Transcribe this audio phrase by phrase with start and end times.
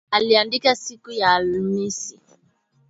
[0.11, 2.19] Aliandika siku ya Alhamisi.